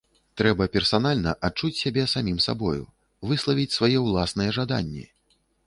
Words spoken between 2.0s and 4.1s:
самім сабою, выславіць свае